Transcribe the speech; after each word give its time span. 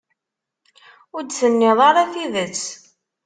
Ur 1.15 1.21
d-tenniḍ 1.23 1.79
ara 1.89 2.11
tidet. 2.13 2.63